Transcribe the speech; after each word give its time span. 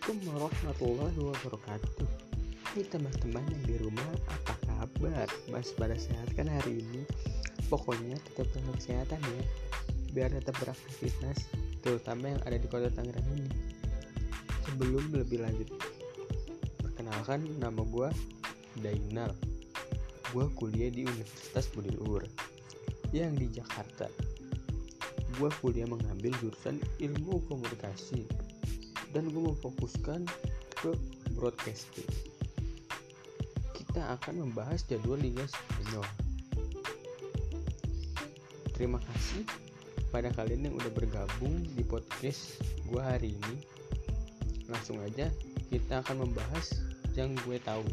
Assalamualaikum 0.00 0.32
warahmatullahi 0.32 1.18
wabarakatuh. 1.28 2.08
Hai 2.72 2.88
teman-teman 2.88 3.44
yang 3.52 3.64
di 3.68 3.76
rumah 3.84 4.08
apa 4.32 4.54
kabar? 4.64 5.28
Mas 5.52 5.76
pada 5.76 5.92
sehat 5.92 6.24
kan 6.32 6.48
hari 6.48 6.80
ini? 6.80 7.04
Pokoknya 7.68 8.16
tetap 8.24 8.48
jaga 8.48 8.72
kesehatan 8.80 9.20
ya 9.20 9.42
Biar 10.16 10.32
tetap 10.32 10.56
beraktivitas 10.56 11.52
Terutama 11.84 12.32
yang 12.32 12.40
ada 12.48 12.56
di 12.56 12.64
kota 12.64 12.88
Tangerang 12.88 13.28
ini. 13.28 13.52
Sebelum 14.64 15.04
lebih 15.12 15.44
lanjut 15.44 15.68
Perkenalkan 16.80 17.60
nama 17.60 17.84
gue 17.84 18.08
Dainal. 18.80 19.36
Gue 20.32 20.48
kuliah 20.56 20.88
di 20.88 21.04
Universitas 21.04 21.68
Budi 21.76 21.92
Luhur 21.92 22.24
Yang 23.12 23.32
di 23.36 23.46
Jakarta. 23.60 24.08
Gue 25.36 25.52
kuliah 25.60 25.84
mengambil 25.84 26.32
jurusan 26.40 26.80
ilmu 27.04 27.44
komunikasi 27.52 28.48
dan 29.10 29.26
gue 29.30 29.42
memfokuskan 29.42 30.26
ke 30.80 30.90
broadcasting. 31.34 32.06
Kita 33.74 34.14
akan 34.18 34.48
membahas 34.48 34.86
jadwal 34.86 35.18
Liga 35.18 35.42
Spanyol. 35.50 36.06
Terima 38.74 39.02
kasih 39.02 39.44
pada 40.08 40.32
kalian 40.32 40.70
yang 40.70 40.74
udah 40.78 40.92
bergabung 40.94 41.62
di 41.74 41.82
podcast 41.84 42.62
gue 42.86 43.02
hari 43.02 43.34
ini. 43.36 43.56
Langsung 44.70 45.02
aja 45.02 45.28
kita 45.68 46.06
akan 46.06 46.26
membahas 46.30 46.80
yang 47.18 47.34
gue 47.44 47.58
tahu. 47.60 47.84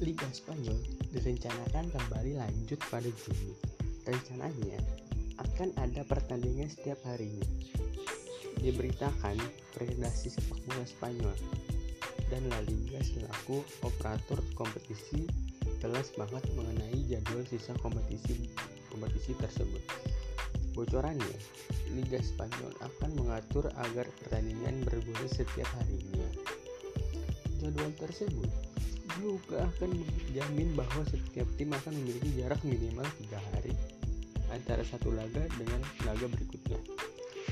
Liga 0.00 0.26
Spanyol 0.30 0.78
direncanakan 1.12 1.90
kembali 1.90 2.38
lanjut 2.40 2.80
pada 2.88 3.06
Juni. 3.06 3.52
Rencananya 4.08 4.80
akan 5.38 5.68
ada 5.78 6.02
pertandingan 6.08 6.70
setiap 6.70 6.98
harinya 7.06 7.44
diberitakan 8.60 9.38
Federasi 9.74 10.34
Sepak 10.34 10.58
Bola 10.66 10.84
Spanyol 10.84 11.36
dan 12.28 12.44
La 12.52 12.60
Liga 12.66 13.00
selaku 13.00 13.64
operator 13.86 14.38
kompetisi 14.52 15.24
telah 15.78 16.02
sepakat 16.02 16.44
mengenai 16.58 16.98
jadwal 17.08 17.46
sisa 17.48 17.72
kompetisi 17.80 18.50
kompetisi 18.90 19.32
tersebut. 19.38 19.82
Bocorannya, 20.74 21.38
Liga 21.94 22.22
Spanyol 22.22 22.70
akan 22.82 23.10
mengatur 23.18 23.66
agar 23.78 24.06
pertandingan 24.22 24.84
bergulir 24.86 25.30
setiap 25.30 25.66
harinya. 25.78 26.28
Jadwal 27.58 27.90
tersebut 27.98 28.50
juga 29.18 29.66
akan 29.66 29.90
menjamin 29.98 30.78
bahwa 30.78 31.02
setiap 31.10 31.48
tim 31.58 31.74
akan 31.74 31.90
memiliki 31.90 32.38
jarak 32.38 32.62
minimal 32.62 33.06
tiga 33.18 33.42
hari 33.50 33.74
antara 34.54 34.86
satu 34.86 35.10
laga 35.10 35.42
dengan 35.58 35.82
laga 36.06 36.30
berikutnya. 36.30 36.97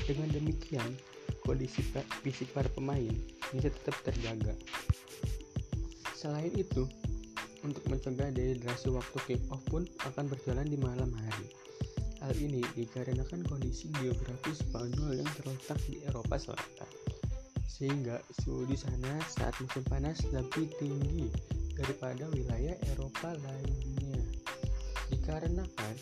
Dengan 0.07 0.31
demikian, 0.31 0.95
kondisi 1.43 1.83
fisik 2.23 2.55
para 2.55 2.71
pemain 2.71 3.11
bisa 3.51 3.67
tetap 3.67 3.99
terjaga. 4.07 4.55
Selain 6.15 6.55
itu, 6.55 6.87
untuk 7.67 7.83
mencegah 7.91 8.31
dehidrasi 8.31 8.87
waktu 8.87 9.17
kick-off 9.27 9.59
pun 9.67 9.83
akan 10.07 10.31
berjalan 10.31 10.63
di 10.63 10.79
malam 10.79 11.11
hari. 11.11 11.51
Hal 12.23 12.33
ini 12.39 12.63
dikarenakan 12.73 13.43
kondisi 13.45 13.91
geografis 13.99 14.63
Spanyol 14.63 15.21
yang 15.21 15.29
terletak 15.37 15.77
di 15.85 16.01
Eropa 16.07 16.39
Selatan, 16.39 16.89
sehingga 17.67 18.23
suhu 18.41 18.63
di 18.63 18.79
sana 18.79 19.19
saat 19.27 19.53
musim 19.59 19.83
panas 19.85 20.23
lebih 20.31 20.71
tinggi 20.81 21.29
daripada 21.77 22.25
wilayah 22.33 22.73
Eropa 22.95 23.37
lainnya. 23.43 24.23
Dikarenakan 25.13 25.95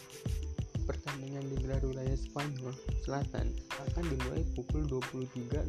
pertandingan 0.85 1.41
digelar 1.49 1.81
wilayah 1.81 2.13
Spanyol 2.13 2.73
Selatan 3.01 3.49
akan 3.89 4.03
dimulai 4.05 4.45
pukul 4.53 4.85
23.00 4.85 5.65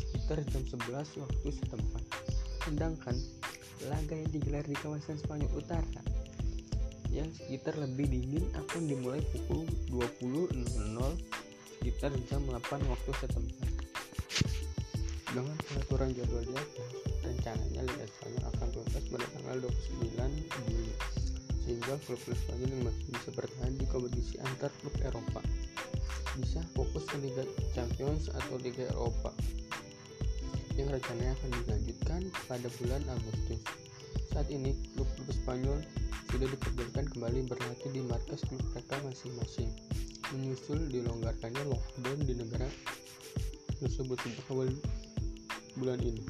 sekitar 0.00 0.40
jam 0.48 0.62
11 0.64 1.20
waktu 1.20 1.48
setempat. 1.52 2.04
Sedangkan 2.64 3.16
laga 3.88 4.14
yang 4.16 4.30
digelar 4.32 4.64
di 4.64 4.76
kawasan 4.80 5.20
Spanyol 5.20 5.52
Utara 5.56 6.02
yang 7.12 7.28
sekitar 7.34 7.74
lebih 7.76 8.06
dingin 8.08 8.48
akan 8.56 8.86
dimulai 8.86 9.20
pukul 9.34 9.66
20.00 9.92 10.64
sekitar 11.78 12.12
jam 12.28 12.40
8 12.48 12.60
waktu 12.88 13.10
setempat. 13.20 13.68
Dengan 15.30 15.54
pengaturan 15.62 16.10
jadwal 16.10 16.42
di 16.42 16.54
atas, 16.58 16.90
rencananya 17.22 17.82
Liga 17.86 18.06
Spanyol 18.08 18.44
akan 18.50 18.68
tuntas 18.74 19.04
pada 19.06 19.26
tanggal 19.30 19.56
29 19.62 20.66
Juli 20.66 20.94
sehingga 21.90 22.06
klub-klub 22.06 22.38
Spanyol 22.38 22.70
yang 22.70 22.84
masih 22.86 23.04
bisa 23.10 23.30
bertahan 23.34 23.74
di 23.74 23.86
kompetisi 23.90 24.34
antar 24.46 24.70
klub 24.78 24.94
Eropa 25.02 25.42
bisa 26.38 26.62
fokus 26.78 27.02
ke 27.10 27.18
Liga 27.18 27.42
Champions 27.74 28.30
atau 28.30 28.54
Liga 28.62 28.86
Eropa 28.94 29.34
yang 30.78 30.86
rencananya 30.94 31.34
akan 31.34 31.50
dilanjutkan 31.50 32.20
pada 32.46 32.70
bulan 32.78 33.02
Agustus. 33.10 33.58
Saat 34.30 34.46
ini, 34.54 34.78
klub-klub 34.94 35.34
Spanyol 35.34 35.82
sudah 36.30 36.46
diperbolehkan 36.46 37.10
kembali 37.10 37.50
berlatih 37.50 37.90
di 37.90 38.06
markas 38.06 38.46
klub 38.46 38.62
mereka 38.70 38.94
masing-masing, 39.02 39.74
menyusul 40.30 40.78
dilonggarkannya 40.94 41.74
lockdown 41.74 42.22
di 42.22 42.38
negara 42.38 42.70
tersebut 43.82 44.14
sejak 44.22 44.46
awal 44.54 44.70
bulan 45.74 45.98
ini. 46.06 46.22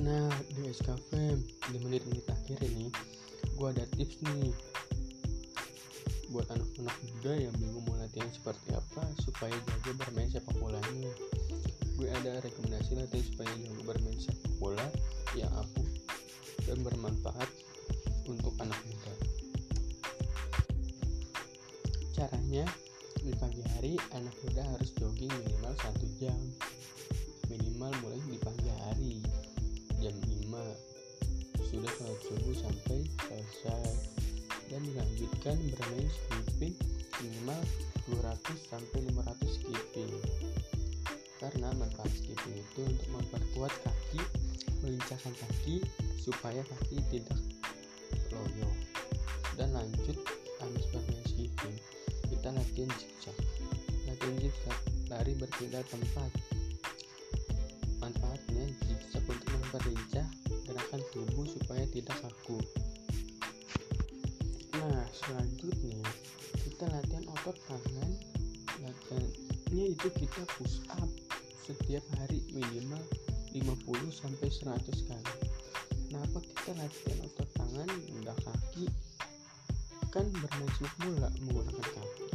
Nah, 0.00 0.32
di 0.56 0.72
SKFM, 0.72 1.44
di 1.44 1.78
menit-menit 1.84 2.24
akhir 2.32 2.64
ini, 2.64 2.88
gue 3.58 3.74
ada 3.74 3.82
tips 3.98 4.22
nih. 4.22 4.54
Buat 6.30 6.46
anak-anak 6.54 6.94
muda 7.10 7.32
yang 7.34 7.54
bingung 7.58 7.82
mau 7.90 7.98
latihan 7.98 8.30
seperti 8.30 8.70
apa 8.70 9.02
supaya 9.18 9.50
jago 9.50 9.98
bermain 9.98 10.30
sepak 10.30 10.54
bolanya. 10.62 11.10
Gue 11.98 12.06
ada 12.06 12.38
rekomendasi 12.38 12.94
latihan 12.94 13.26
supaya 13.26 13.50
jago 13.58 13.82
bermain 13.82 14.14
sepak 14.14 14.52
bola 14.62 14.86
yang 15.34 15.50
ampuh 15.58 15.90
dan 16.70 16.78
bermanfaat 16.86 17.50
untuk 18.30 18.54
anak 18.62 18.78
muda. 18.86 19.12
Caranya 22.14 22.62
di 23.18 23.34
pagi 23.42 23.62
hari 23.74 23.98
anak 24.14 24.38
muda 24.46 24.62
harus 24.70 24.94
jogging 25.02 25.34
minimal 25.34 25.74
satu 25.82 26.06
jam. 26.22 26.38
Minimal 27.50 27.90
mulai 28.06 28.22
di 28.22 28.38
pagi 28.38 28.70
hari 28.86 29.18
jam 29.98 30.14
5 30.14 30.97
sudah 31.68 31.92
sholat 32.00 32.20
subuh 32.24 32.56
sampai 32.56 32.98
selesai. 33.28 33.92
Dan 34.68 34.80
dilanjutkan 34.84 35.56
bermain 35.72 36.08
skipping 36.08 36.76
minimal 37.24 37.60
200 38.08 38.56
sampai 38.68 38.98
500 39.12 39.56
skipping. 39.60 40.12
Karena 41.38 41.68
manfaat 41.76 42.12
skipping 42.12 42.56
itu 42.56 42.80
untuk 42.84 43.08
memperkuat 43.12 43.72
kaki 43.84 44.20
melincahkan 44.84 45.34
kaki 45.36 45.84
supaya 46.16 46.64
kaki 46.64 47.00
tidak 47.12 47.40
loyo. 48.32 48.68
Dan 49.56 49.72
lanjut 49.76 50.16
habis 50.60 50.84
bermain 50.92 51.24
skipping 51.28 51.76
kita 52.28 52.54
latihan 52.54 52.90
zigzag 52.96 53.36
latihan 54.06 54.36
zigzag 54.38 54.78
lari 55.10 55.32
berpindah 55.34 55.84
tempat. 55.88 56.30
Manfaatnya 57.98 58.64
zigzag 58.86 59.24
untuk 59.26 59.48
memperlincah 59.58 60.28
gerakan 60.88 61.04
tubuh 61.12 61.44
supaya 61.44 61.84
tidak 61.92 62.16
kaku. 62.16 62.56
Nah 64.80 65.04
selanjutnya 65.12 66.00
kita 66.64 66.88
latihan 66.88 67.28
otot 67.28 67.56
tangan. 67.68 68.10
Latihannya 68.80 69.84
itu 69.92 70.08
kita 70.16 70.48
push 70.56 70.80
up 70.96 71.10
setiap 71.68 72.00
hari 72.16 72.40
minimal 72.56 73.04
50 73.52 73.68
sampai 74.08 74.48
100 74.48 75.12
kali. 75.12 75.36
Kenapa 76.08 76.40
kita 76.40 76.72
latihan 76.80 77.20
otot 77.20 77.48
tangan? 77.52 77.88
Udah 78.24 78.36
kaki. 78.48 78.88
Kan 80.08 80.24
bermain 80.40 80.72
sepak 80.80 81.36
menggunakan 81.44 81.84
kaki. 81.84 82.26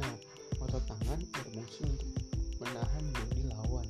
Nah 0.00 0.16
otot 0.64 0.80
tangan 0.88 1.20
berfungsi 1.28 1.84
untuk 1.84 2.08
menahan 2.56 3.04
bodi 3.12 3.42
lawan 3.52 3.84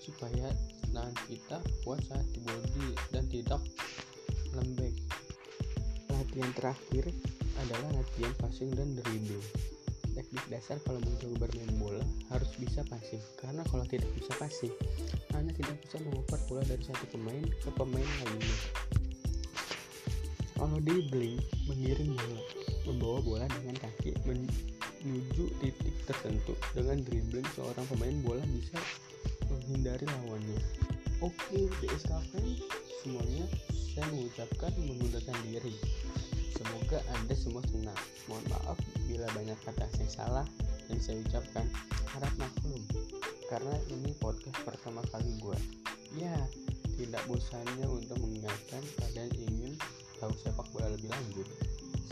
supaya 0.00 0.48
tangan 0.92 1.16
kita 1.26 1.58
kuat 1.82 2.00
saat 2.06 2.26
di 2.36 2.40
body 2.44 2.86
dan 3.10 3.24
tidak 3.32 3.60
lembek. 4.52 4.94
Latihan 6.12 6.52
terakhir 6.54 7.04
adalah 7.66 7.90
latihan 7.96 8.32
passing 8.40 8.70
dan 8.76 8.94
dribbling. 8.96 9.44
Teknik 10.12 10.44
dasar 10.52 10.76
kalau 10.84 11.00
mencoba 11.00 11.48
bermain 11.48 11.72
bola 11.80 12.04
harus 12.28 12.52
bisa 12.60 12.84
passing. 12.92 13.20
Karena 13.40 13.64
kalau 13.72 13.88
tidak 13.88 14.12
bisa 14.12 14.32
passing 14.36 14.72
anda 15.32 15.58
tidak 15.58 15.76
bisa 15.82 15.96
mengoper 16.04 16.40
bola 16.46 16.62
dari 16.68 16.84
satu 16.84 17.04
pemain 17.10 17.42
ke 17.42 17.68
pemain 17.74 18.08
lainnya. 18.22 18.58
Kalau 20.54 20.78
dribbling 20.78 21.40
mengiring 21.66 22.14
bola 22.14 22.40
membawa 22.86 23.18
bola 23.24 23.46
dengan 23.50 23.76
kaki 23.82 24.14
menuju 24.22 25.44
titik 25.58 25.96
tertentu. 26.06 26.54
Dengan 26.76 27.02
dribbling 27.02 27.48
seorang 27.58 27.82
pemain 27.90 28.16
bola 28.22 28.44
bisa 28.54 28.78
menghindari 29.52 30.08
lawannya. 30.08 30.60
Oke 31.20 31.70
DSKP 31.78 32.58
semuanya 33.04 33.46
saya 33.92 34.08
mengucapkan 34.10 34.72
mengundurkan 34.80 35.36
diri. 35.46 35.76
Semoga 36.56 36.98
anda 37.14 37.34
semua 37.36 37.62
senang. 37.68 37.98
Mohon 38.26 38.44
maaf 38.56 38.78
bila 39.06 39.26
banyak 39.36 39.58
kata 39.62 39.86
yang 40.00 40.10
salah 40.10 40.46
yang 40.88 41.00
saya 41.00 41.20
ucapkan. 41.22 41.66
Harap 42.12 42.32
maklum 42.36 42.80
karena 43.48 43.76
ini 43.92 44.16
podcast 44.16 44.56
pertama 44.64 45.04
kali 45.12 45.28
gue 45.40 45.56
ya 46.16 46.32
tidak 46.96 47.24
bosannya 47.28 47.84
untuk 47.88 48.16
mengingatkan 48.20 48.80
kalian 49.00 49.28
ingin 49.36 49.72
tahu 50.20 50.32
sepak 50.40 50.64
bola 50.72 50.88
lebih 50.92 51.08
lanjut. 51.08 51.48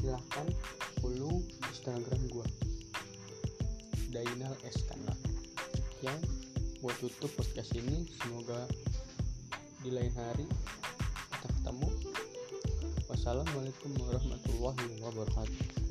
Silahkan 0.01 0.49
follow 1.01 1.41
instagram 1.69 2.21
gue 2.29 2.47
Dainal 4.11 4.53
Eskana 4.67 5.15
ya 6.03 6.13
buat 6.81 6.97
tutup 6.97 7.29
podcast 7.37 7.77
ini. 7.77 8.09
Semoga 8.25 8.65
di 9.85 9.93
lain 9.93 10.13
hari 10.17 10.49
kita 11.37 11.49
ketemu. 11.61 11.89
Wassalamualaikum 13.09 13.93
warahmatullahi 14.01 14.85
wabarakatuh 15.05 15.90